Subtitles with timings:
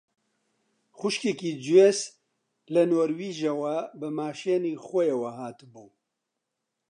[0.97, 1.99] خوشکێکی جۆیس
[2.73, 5.89] لە نۆروێژەوە بە ماشێنی خۆیەوە هاتبوو